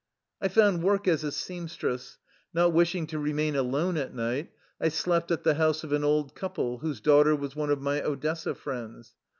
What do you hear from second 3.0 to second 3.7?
to remain